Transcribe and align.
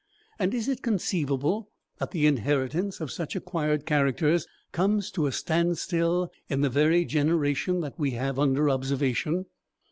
And 0.39 0.51
is 0.55 0.67
it 0.67 0.81
conceivable 0.81 1.69
that 1.99 2.09
the 2.09 2.25
inheritance 2.25 2.99
of 3.01 3.11
such 3.11 3.35
acquired 3.35 3.85
characters 3.85 4.47
comes 4.71 5.11
to 5.11 5.27
a 5.27 5.31
standstill 5.31 6.31
in 6.49 6.61
the 6.61 6.71
very 6.71 7.05
generation 7.05 7.81
that 7.81 7.99
we 7.99 8.09
have 8.17 8.39
under 8.39 8.67
observation? 8.67 9.45